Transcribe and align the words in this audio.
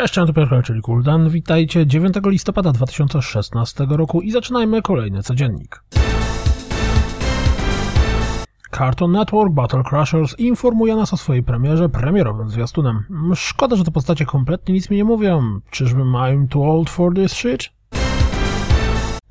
Cześć, 0.00 0.14
to 0.14 0.32
Piotr, 0.32 0.62
czyli 0.64 0.80
Kuldan. 0.80 1.28
Witajcie 1.28 1.86
9 1.86 2.14
listopada 2.24 2.72
2016 2.72 3.86
roku 3.90 4.20
i 4.20 4.30
zaczynajmy 4.30 4.82
kolejny 4.82 5.22
codziennik. 5.22 5.82
Cartoon 8.70 9.12
Network 9.12 9.52
Battle 9.52 9.82
Crushers 9.82 10.38
informuje 10.38 10.96
nas 10.96 11.12
o 11.12 11.16
swojej 11.16 11.42
premierze 11.42 11.88
premierowym 11.88 12.50
zwiastunem. 12.50 13.04
Szkoda, 13.34 13.76
że 13.76 13.84
te 13.84 13.90
postacie 13.90 14.26
kompletnie 14.26 14.74
nic 14.74 14.90
mi 14.90 14.96
nie 14.96 15.04
mówią. 15.04 15.60
Czyżbym 15.70 16.12
I'm 16.12 16.48
too 16.48 16.72
old 16.72 16.90
for 16.90 17.14
this 17.14 17.32
shit? 17.32 17.70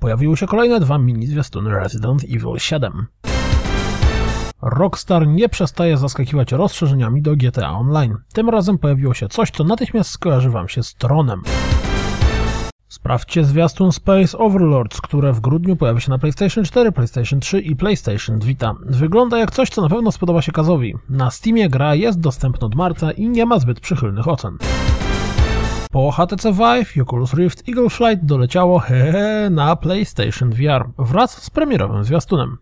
Pojawiły 0.00 0.36
się 0.36 0.46
kolejne 0.46 0.80
dwa 0.80 0.98
mini 0.98 1.26
zwiastuny 1.26 1.70
Resident 1.70 2.24
Evil 2.24 2.58
7. 2.58 3.06
Rockstar 4.62 5.26
nie 5.26 5.48
przestaje 5.48 5.96
zaskakiwać 5.96 6.52
rozszerzeniami 6.52 7.22
do 7.22 7.36
GTA 7.36 7.70
Online. 7.70 8.16
Tym 8.32 8.48
razem 8.48 8.78
pojawiło 8.78 9.14
się 9.14 9.28
coś, 9.28 9.50
co 9.50 9.64
natychmiast 9.64 10.10
skojarzy 10.10 10.50
wam 10.50 10.68
się 10.68 10.82
z 10.82 10.94
tronem. 10.94 11.42
Sprawdźcie 12.88 13.44
zwiastun 13.44 13.92
Space 13.92 14.38
Overlords, 14.38 15.00
które 15.00 15.32
w 15.32 15.40
grudniu 15.40 15.76
pojawi 15.76 16.00
się 16.00 16.10
na 16.10 16.18
PlayStation 16.18 16.64
4, 16.64 16.92
PlayStation 16.92 17.40
3 17.40 17.60
i 17.60 17.76
PlayStation 17.76 18.38
Vita. 18.38 18.74
Wygląda 18.86 19.38
jak 19.38 19.50
coś, 19.50 19.68
co 19.68 19.82
na 19.82 19.88
pewno 19.88 20.12
spodoba 20.12 20.42
się 20.42 20.52
Kazowi. 20.52 20.94
Na 21.08 21.30
Steamie 21.30 21.68
gra 21.68 21.94
jest 21.94 22.20
dostępna 22.20 22.66
od 22.66 22.74
marca 22.74 23.12
i 23.12 23.28
nie 23.28 23.46
ma 23.46 23.58
zbyt 23.58 23.80
przychylnych 23.80 24.28
ocen. 24.28 24.58
Po 25.90 26.10
HTC 26.10 26.52
Vive 26.52 27.02
Oculus 27.02 27.34
Rift 27.34 27.68
Eagle 27.68 27.90
Flight 27.90 28.24
doleciało 28.24 28.78
hehe 28.78 29.50
na 29.50 29.76
PlayStation 29.76 30.50
VR 30.50 30.88
wraz 30.98 31.42
z 31.42 31.50
premierowym 31.50 32.04
zwiastunem. 32.04 32.56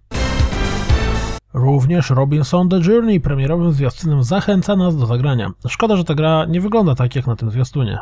Również 1.56 2.10
Robinson 2.10 2.68
The 2.68 2.78
Journey 2.78 3.20
premierowym 3.20 3.72
zwiastunem 3.72 4.22
zachęca 4.22 4.76
nas 4.76 4.96
do 4.96 5.06
zagrania. 5.06 5.50
Szkoda, 5.68 5.96
że 5.96 6.04
ta 6.04 6.14
gra 6.14 6.44
nie 6.44 6.60
wygląda 6.60 6.94
tak 6.94 7.16
jak 7.16 7.26
na 7.26 7.36
tym 7.36 7.50
zwiastunie. 7.50 7.98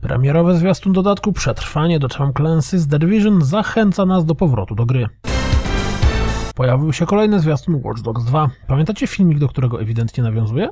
Premierowy 0.00 0.56
zwiastun 0.56 0.92
dodatku 0.92 1.32
Przetrwanie 1.32 1.98
do 1.98 2.08
Tom 2.08 2.32
Clancy's 2.32 2.90
The 2.90 2.98
Division 2.98 3.44
zachęca 3.44 4.06
nas 4.06 4.24
do 4.24 4.34
powrotu 4.34 4.74
do 4.74 4.86
gry. 4.86 5.08
Pojawił 6.54 6.92
się 6.92 7.06
kolejny 7.06 7.40
zwiastun 7.40 7.80
Watch 7.84 8.02
Dogs 8.02 8.24
2. 8.24 8.50
Pamiętacie 8.66 9.06
filmik, 9.06 9.38
do 9.38 9.48
którego 9.48 9.80
ewidentnie 9.80 10.22
nawiązuje? 10.22 10.68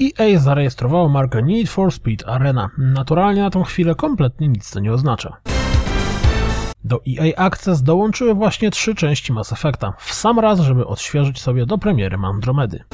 EA 0.00 0.38
zarejestrowało 0.38 1.08
markę 1.08 1.42
Need 1.42 1.68
for 1.68 1.92
Speed 1.92 2.28
Arena. 2.28 2.70
Naturalnie 2.78 3.42
na 3.42 3.50
tą 3.50 3.62
chwilę 3.62 3.94
kompletnie 3.94 4.48
nic 4.48 4.70
to 4.70 4.80
nie 4.80 4.92
oznacza. 4.92 5.51
Do 6.92 7.00
EA 7.08 7.36
Access 7.36 7.82
dołączyły 7.82 8.34
właśnie 8.34 8.70
trzy 8.70 8.94
części 8.94 9.32
Mass 9.32 9.52
Effecta, 9.52 9.92
w 9.98 10.14
sam 10.14 10.38
raz, 10.38 10.60
żeby 10.60 10.86
odświeżyć 10.86 11.40
sobie 11.40 11.66
do 11.66 11.78
premiery 11.78 12.16
Andromedy. 12.24 12.84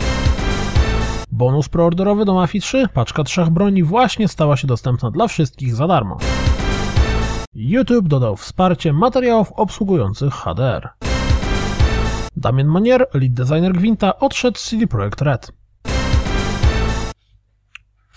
Bonus 1.32 1.68
preorderowy 1.68 2.24
do 2.24 2.34
Mafii 2.34 2.62
3, 2.62 2.88
paczka 2.94 3.24
trzech 3.24 3.50
broni 3.50 3.82
właśnie 3.82 4.28
stała 4.28 4.56
się 4.56 4.66
dostępna 4.66 5.10
dla 5.10 5.28
wszystkich 5.28 5.74
za 5.74 5.86
darmo. 5.86 6.18
YouTube 7.54 8.08
dodał 8.08 8.36
wsparcie 8.36 8.92
materiałów 8.92 9.52
obsługujących 9.52 10.34
HDR. 10.34 10.88
Damien 12.36 12.66
Manier, 12.66 13.06
lead 13.14 13.32
designer 13.32 13.72
Gwinta, 13.72 14.18
odszedł 14.18 14.58
z 14.58 14.70
CD 14.70 14.86
Projekt 14.86 15.22
Red. 15.22 15.57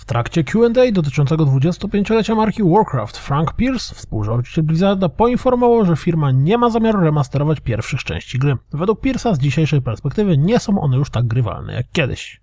W 0.02 0.06
trakcie 0.06 0.44
Q&A 0.44 0.92
dotyczącego 0.92 1.46
25-lecia 1.46 2.36
marki 2.36 2.64
Warcraft, 2.64 3.18
Frank 3.18 3.54
Pierce, 3.54 3.96
współzałożyciel 3.96 4.64
Blizzarda, 4.64 5.10
poinformował, 5.10 5.86
że 5.86 5.96
firma 5.96 6.32
nie 6.32 6.58
ma 6.58 6.70
zamiaru 6.70 7.00
remasterować 7.00 7.60
pierwszych 7.60 8.04
części 8.04 8.40
gry. 8.40 8.58
Według 8.74 9.02
Pierce'a 9.02 9.36
z 9.36 9.40
dzisiejszej 9.40 9.82
perspektywy 9.82 10.38
nie 10.38 10.60
są 10.60 10.82
one 10.82 10.98
już 10.98 11.10
tak 11.10 11.28
grywalne 11.28 11.74
jak 11.74 11.86
kiedyś. 11.92 12.42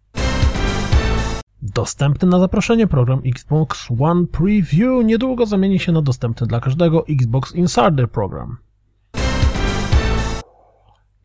Dostępny 1.63 2.29
na 2.29 2.39
zaproszenie 2.39 2.87
program 2.87 3.21
Xbox 3.27 3.89
One 4.01 4.27
Preview 4.27 5.05
niedługo 5.05 5.47
zamieni 5.47 5.79
się 5.79 5.93
na 5.93 6.03
dostępny 6.03 6.47
dla 6.47 6.61
każdego 6.61 7.07
Xbox 7.09 7.55
Insider 7.55 8.11
Program. 8.11 8.57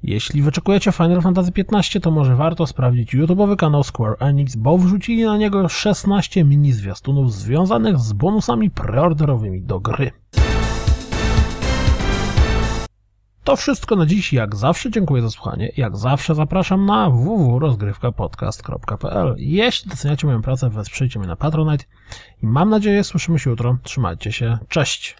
Jeśli 0.03 0.41
wyczekujecie 0.41 0.91
Final 0.91 1.21
Fantasy 1.21 1.51
XV, 1.57 1.99
to 2.01 2.11
może 2.11 2.35
warto 2.35 2.67
sprawdzić 2.67 3.15
YouTube'owy 3.15 3.55
kanał 3.55 3.83
Square 3.83 4.15
Enix, 4.19 4.55
bo 4.55 4.77
wrzucili 4.77 5.25
na 5.25 5.37
niego 5.37 5.69
16 5.69 6.43
mini 6.43 6.73
zwiastunów 6.73 7.33
związanych 7.33 7.99
z 7.99 8.13
bonusami 8.13 8.69
preorderowymi 8.69 9.61
do 9.61 9.79
gry. 9.79 10.11
To 13.43 13.55
wszystko 13.55 13.95
na 13.95 14.05
dziś. 14.05 14.33
Jak 14.33 14.55
zawsze 14.55 14.91
dziękuję 14.91 15.21
za 15.21 15.29
słuchanie. 15.29 15.71
Jak 15.77 15.97
zawsze 15.97 16.35
zapraszam 16.35 16.85
na 16.85 17.09
www.rozgrywkapodcast.pl. 17.09 19.35
Jeśli 19.37 19.89
doceniacie 19.89 20.27
moją 20.27 20.41
pracę, 20.41 20.69
wesprzyjcie 20.69 21.19
mnie 21.19 21.27
na 21.27 21.35
Patronite 21.35 21.85
i 22.43 22.47
mam 22.47 22.69
nadzieję 22.69 23.03
słyszymy 23.03 23.39
się 23.39 23.49
jutro. 23.49 23.77
Trzymajcie 23.83 24.31
się. 24.31 24.57
Cześć! 24.67 25.15